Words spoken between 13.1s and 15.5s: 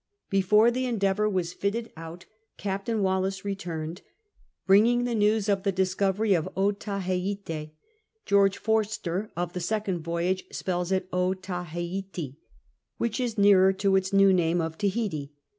is nearer to its new name of Tahiti).